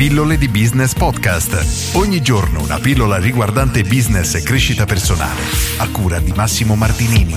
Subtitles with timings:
[0.00, 1.94] Pillole di Business Podcast.
[1.94, 5.42] Ogni giorno una pillola riguardante business e crescita personale.
[5.76, 7.34] A cura di Massimo Martinini.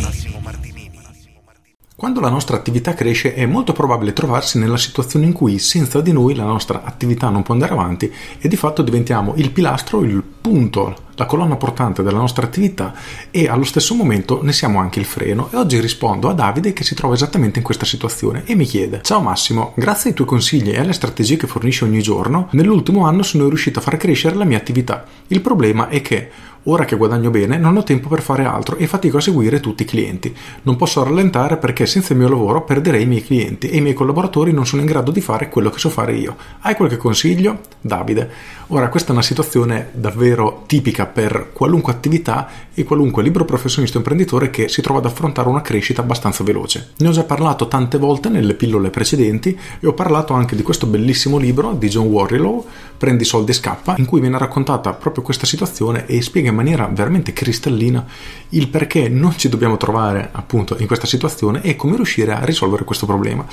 [1.94, 6.13] Quando la nostra attività cresce è molto probabile trovarsi nella situazione in cui senza di
[6.13, 8.10] noi la nostra attività non può andare avanti
[8.40, 12.94] e di fatto diventiamo il pilastro, il punto, la colonna portante della nostra attività
[13.32, 15.50] e allo stesso momento ne siamo anche il freno.
[15.52, 19.02] E oggi rispondo a Davide che si trova esattamente in questa situazione e mi chiede:
[19.04, 23.23] Ciao Massimo, grazie ai tuoi consigli e alle strategie che fornisci ogni giorno, nell'ultimo anno
[23.23, 25.05] sono riuscito a far crescere la mia attività.
[25.27, 26.30] Il problema è che
[26.68, 29.84] Ora che guadagno bene non ho tempo per fare altro e fatico a seguire tutti
[29.84, 30.34] i clienti.
[30.62, 33.93] Non posso rallentare perché senza il mio lavoro perderei i miei clienti e i miei
[33.93, 36.38] collaboratori non sono in grado di fare quello che so fare io.
[36.62, 37.59] Hai qualche consiglio?
[37.82, 38.30] Davide.
[38.68, 43.99] Ora questa è una situazione davvero tipica per qualunque attività e qualunque libero professionista o
[43.99, 46.91] imprenditore che si trova ad affrontare una crescita abbastanza veloce.
[46.98, 50.88] Ne ho già parlato tante volte nelle pillole precedenti e ho parlato anche di questo
[50.88, 52.66] bellissimo libro di John Warrilow,
[53.03, 56.90] Prendi soldi e scappa, in cui viene raccontata proprio questa situazione e spiega in maniera
[56.90, 58.05] veramente cristallina
[58.49, 62.85] il perché non ci dobbiamo trovare appunto in questa situazione e come riuscire a risolvere
[62.85, 63.46] questo problema.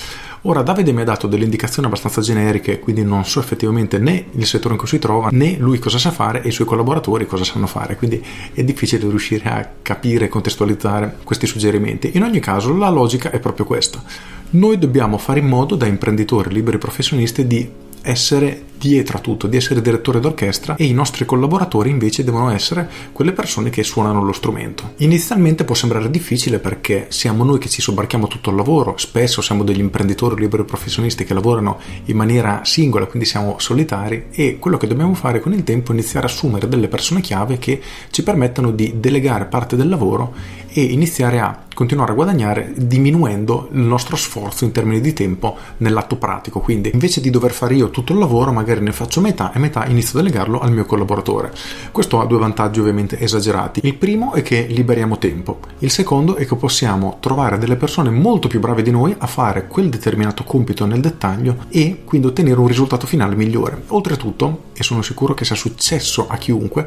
[0.42, 4.46] Ora Davide mi ha dato delle indicazioni abbastanza generiche, quindi non so effettivamente né il
[4.46, 7.39] settore in cui si trova né lui cosa sa fare e i suoi collaboratori cosa
[7.44, 12.10] sanno fare, quindi è difficile riuscire a capire e contestualizzare questi suggerimenti.
[12.14, 14.02] In ogni caso la logica è proprio questa.
[14.50, 17.68] Noi dobbiamo fare in modo da imprenditori liberi professionisti di
[18.02, 22.88] essere dietro a tutto, di essere direttore d'orchestra e i nostri collaboratori invece devono essere
[23.12, 24.94] quelle persone che suonano lo strumento.
[24.98, 29.64] Inizialmente può sembrare difficile perché siamo noi che ci sobbarchiamo tutto il lavoro, spesso siamo
[29.64, 34.86] degli imprenditori liberi professionisti che lavorano in maniera singola, quindi siamo solitari e quello che
[34.86, 38.70] dobbiamo fare con il tempo è iniziare a assumere delle persone chiave che ci permettano
[38.70, 40.32] di delegare parte del lavoro
[40.72, 46.16] e iniziare a continuare a guadagnare diminuendo il nostro sforzo in termini di tempo nell'atto
[46.16, 46.60] pratico.
[46.60, 49.86] Quindi invece di dover fare io tutto il lavoro, magari ne faccio metà e metà
[49.86, 51.52] inizio a delegarlo al mio collaboratore.
[51.90, 53.80] Questo ha due vantaggi ovviamente esagerati.
[53.82, 58.46] Il primo è che liberiamo tempo, il secondo è che possiamo trovare delle persone molto
[58.46, 62.68] più brave di noi a fare quel determinato compito nel dettaglio e quindi ottenere un
[62.68, 63.82] risultato finale migliore.
[63.88, 66.86] Oltretutto, e sono sicuro che sia successo a chiunque,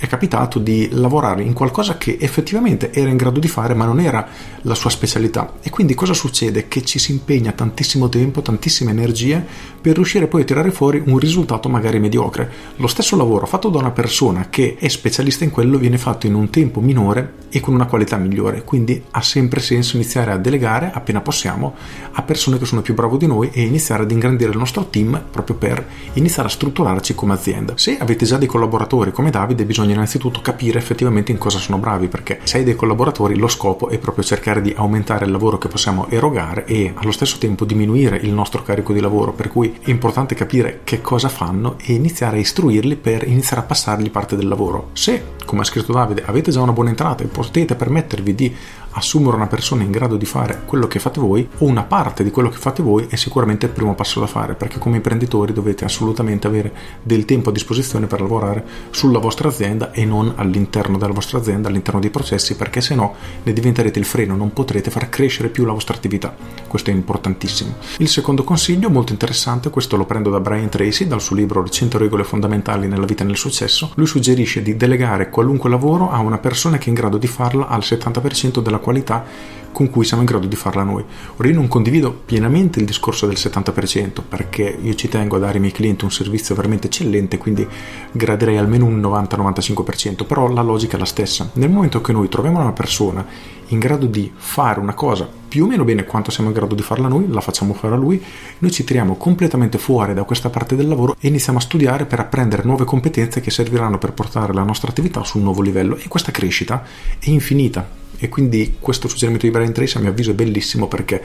[0.00, 4.00] è capitato di lavorare in qualcosa che effettivamente era in grado di fare ma non
[4.00, 4.26] era
[4.62, 6.68] la sua specialità e quindi cosa succede?
[6.68, 9.44] Che ci si impegna tantissimo tempo, tantissime energie
[9.78, 12.50] per riuscire poi a tirare fuori un risultato magari mediocre.
[12.76, 16.34] Lo stesso lavoro fatto da una persona che è specialista in quello viene fatto in
[16.34, 20.90] un tempo minore e con una qualità migliore, quindi ha sempre senso iniziare a delegare
[20.92, 21.74] appena possiamo
[22.12, 25.20] a persone che sono più brave di noi e iniziare ad ingrandire il nostro team
[25.30, 27.74] proprio per iniziare a strutturarci come azienda.
[27.76, 32.08] Se avete già dei collaboratori come Davide bisogna innanzitutto capire effettivamente in cosa sono bravi,
[32.08, 35.68] perché se hai dei collaboratori lo scopo è proprio cercare di aumentare il lavoro che
[35.68, 39.90] possiamo erogare e allo stesso tempo diminuire il nostro carico di lavoro, per cui è
[39.90, 44.48] importante capire che cosa fanno e iniziare a istruirli per iniziare a passargli parte del
[44.48, 44.90] lavoro.
[44.92, 48.54] Se, come ha scritto Davide, avete già una buona entrata e potete permettervi di
[48.92, 52.30] assumere una persona in grado di fare quello che fate voi o una parte di
[52.30, 55.84] quello che fate voi è sicuramente il primo passo da fare perché come imprenditori dovete
[55.84, 56.72] assolutamente avere
[57.02, 61.68] del tempo a disposizione per lavorare sulla vostra azienda e non all'interno della vostra azienda,
[61.68, 65.64] all'interno dei processi perché se no ne diventerete il freno, non potrete far crescere più
[65.64, 66.59] la vostra attività.
[66.70, 67.74] Questo è importantissimo.
[67.98, 71.68] Il secondo consiglio, molto interessante, questo lo prendo da Brian Tracy dal suo libro Le
[71.68, 73.90] 100 regole fondamentali nella vita e nel successo.
[73.96, 77.66] Lui suggerisce di delegare qualunque lavoro a una persona che è in grado di farla
[77.66, 79.24] al 70% della qualità
[79.72, 81.04] con cui siamo in grado di farla noi.
[81.38, 85.54] Ora io non condivido pienamente il discorso del 70% perché io ci tengo a dare
[85.54, 87.66] ai miei clienti un servizio veramente eccellente, quindi
[88.12, 91.50] gradirei almeno un 90-95%, però la logica è la stessa.
[91.54, 93.26] Nel momento che noi troviamo una persona
[93.66, 96.82] in grado di fare una cosa più o meno bene quanto siamo in grado di
[96.82, 98.22] farla noi, la facciamo fare a lui,
[98.58, 102.20] noi ci tiriamo completamente fuori da questa parte del lavoro e iniziamo a studiare per
[102.20, 105.96] apprendere nuove competenze che serviranno per portare la nostra attività su un nuovo livello.
[105.96, 106.84] E questa crescita
[107.18, 107.98] è infinita.
[108.16, 111.20] E quindi questo suggerimento di Brian Tracy a mio avviso è bellissimo perché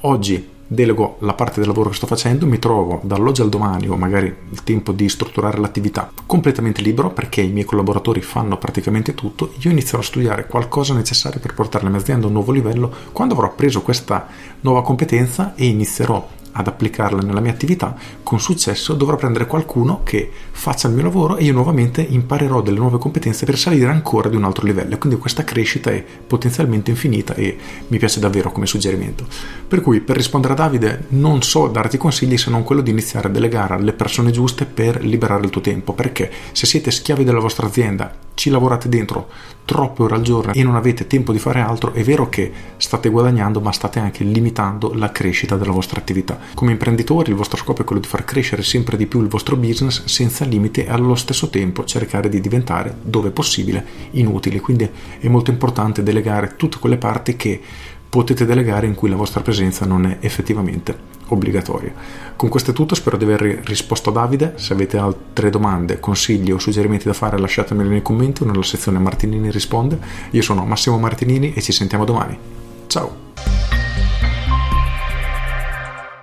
[0.00, 3.96] oggi delego la parte del lavoro che sto facendo, mi trovo dall'oggi al domani o
[3.96, 9.52] magari il tempo di strutturare l'attività completamente libero perché i miei collaboratori fanno praticamente tutto,
[9.58, 12.92] io inizierò a studiare qualcosa necessario per portare la mia azienda a un nuovo livello
[13.10, 14.28] quando avrò preso questa
[14.60, 20.30] nuova competenza e inizierò ad applicarla nella mia attività con successo dovrò prendere qualcuno che
[20.50, 24.36] faccia il mio lavoro e io nuovamente imparerò delle nuove competenze per salire ancora di
[24.36, 24.98] un altro livello.
[24.98, 27.56] Quindi questa crescita è potenzialmente infinita e
[27.88, 29.26] mi piace davvero come suggerimento.
[29.66, 33.28] Per cui per rispondere a Davide non so darti consigli se non quello di iniziare
[33.28, 37.40] a delegare alle persone giuste per liberare il tuo tempo perché se siete schiavi della
[37.40, 39.28] vostra azienda ci lavorate dentro
[39.66, 43.10] troppe ore al giorno e non avete tempo di fare altro, è vero che state
[43.10, 46.38] guadagnando, ma state anche limitando la crescita della vostra attività.
[46.54, 49.56] Come imprenditori il vostro scopo è quello di far crescere sempre di più il vostro
[49.56, 54.58] business senza limiti e allo stesso tempo cercare di diventare, dove possibile, inutili.
[54.58, 54.88] Quindi
[55.18, 57.60] è molto importante delegare tutte quelle parti che
[58.10, 61.92] potete delegare in cui la vostra presenza non è effettivamente obbligatoria.
[62.34, 64.54] Con questo è tutto, spero di aver risposto a Davide.
[64.56, 68.98] Se avete altre domande, consigli o suggerimenti da fare, lasciatemeli nei commenti o nella sezione
[68.98, 69.98] Martinini risponde.
[70.30, 72.36] Io sono Massimo Martinini e ci sentiamo domani.
[72.88, 73.29] Ciao!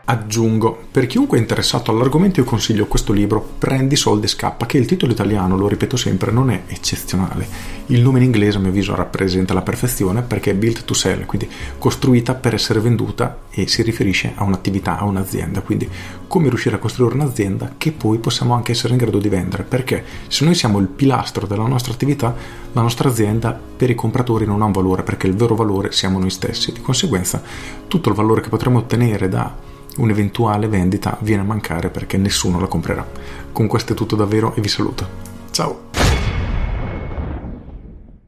[0.09, 4.77] Aggiungo, per chiunque è interessato all'argomento io consiglio questo libro Prendi soldi e scappa, che
[4.77, 7.45] il titolo italiano, lo ripeto sempre, non è eccezionale.
[7.88, 11.25] Il nome in inglese a mio avviso rappresenta la perfezione perché è built to sell,
[11.25, 15.89] quindi costruita per essere venduta e si riferisce a un'attività, a un'azienda, quindi
[16.25, 20.06] come riuscire a costruire un'azienda che poi possiamo anche essere in grado di vendere, perché
[20.30, 22.33] se noi siamo il pilastro della nostra attività,
[22.71, 26.18] la nostra azienda per i compratori non ha un valore, perché il vero valore siamo
[26.18, 27.42] noi stessi, di conseguenza
[27.89, 32.68] tutto il valore che potremo ottenere da un'eventuale vendita viene a mancare perché nessuno la
[32.68, 33.06] comprerà.
[33.52, 35.08] Con questo è tutto davvero e vi saluto.
[35.52, 35.97] Ciao!